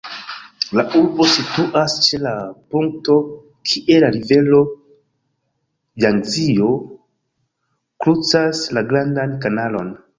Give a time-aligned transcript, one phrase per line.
[0.77, 2.31] La urbo situas ĉe la
[2.77, 3.17] punkto
[3.71, 4.63] kie la rivero
[6.05, 6.73] Jangzio
[8.05, 9.99] krucas la Grandan Kanalon.